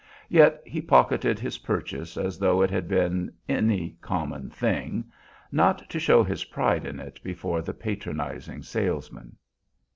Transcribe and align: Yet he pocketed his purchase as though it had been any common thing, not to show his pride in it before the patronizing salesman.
Yet 0.29 0.63
he 0.65 0.81
pocketed 0.81 1.37
his 1.37 1.59
purchase 1.59 2.17
as 2.17 2.39
though 2.39 2.63
it 2.63 2.71
had 2.71 2.87
been 2.87 3.31
any 3.47 3.97
common 4.01 4.49
thing, 4.49 5.11
not 5.51 5.87
to 5.91 5.99
show 5.99 6.23
his 6.23 6.45
pride 6.45 6.87
in 6.87 6.99
it 6.99 7.21
before 7.21 7.61
the 7.61 7.75
patronizing 7.75 8.63
salesman. 8.63 9.37